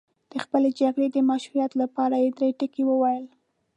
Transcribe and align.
د 0.31 0.33
خپلې 0.43 0.69
جګړې 0.79 1.07
د 1.11 1.17
مشروعیت 1.29 1.71
لپاره 1.81 2.15
یې 2.23 2.29
درې 2.37 2.49
ټکي 2.59 2.83
وویل. 2.87 3.25